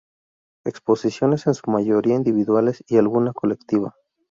Exposiciones 0.65 1.45
en 1.45 1.53
su 1.53 1.69
mayoría 1.69 2.15
individuales 2.15 2.83
y 2.87 2.97
alguna 2.97 3.33
colectiva. 3.33 3.93